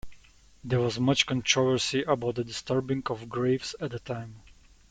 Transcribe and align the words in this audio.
There 0.63 0.79
was 0.79 0.99
much 0.99 1.27
controversy 1.27 2.01
about 2.01 2.33
the 2.33 2.43
disturbing 2.43 3.03
of 3.05 3.29
graves 3.29 3.75
at 3.79 3.91
the 3.91 3.99
time. 3.99 4.41